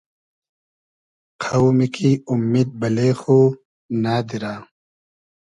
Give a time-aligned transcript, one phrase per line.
[1.41, 3.39] قۆمی کی اومید بئلې خو
[4.01, 4.53] نئدیرۂ